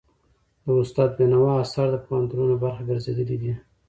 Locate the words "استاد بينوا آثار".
0.81-1.87